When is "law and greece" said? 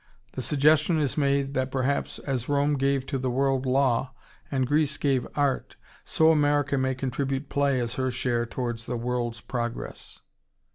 3.67-4.97